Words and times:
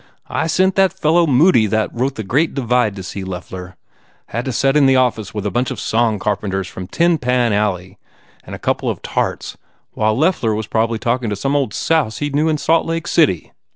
I 0.31 0.47
sent 0.47 0.73
that 0.77 0.91
fellow 0.91 1.27
Moody 1.27 1.67
that 1.67 1.93
wrote 1.93 2.15
the 2.15 2.23
Great 2.23 2.55
Divide 2.55 2.95
to 2.95 3.03
see 3.03 3.23
Loeffler. 3.23 3.75
Had 4.29 4.45
to 4.45 4.51
set 4.51 4.75
in 4.75 4.87
the 4.87 4.95
office 4.95 5.31
with 5.35 5.45
a 5.45 5.51
bunch 5.51 5.69
of 5.69 5.79
song 5.79 6.17
carpenters 6.17 6.67
from 6.67 6.87
tin 6.87 7.19
pan 7.19 7.53
alley 7.53 7.99
and 8.43 8.55
a 8.55 8.57
couple 8.57 8.89
of 8.89 9.03
tarts 9.03 9.57
while 9.91 10.17
Loeffler 10.17 10.55
was 10.55 10.65
prob 10.65 10.89
ly 10.89 10.97
talkin 10.97 11.29
to 11.29 11.35
some 11.35 11.55
old 11.55 11.71
souse 11.75 12.17
he 12.17 12.29
d 12.31 12.35
knew 12.35 12.49
in 12.49 12.57
Salt 12.57 12.87
Lake 12.87 13.05
City. 13.07 13.53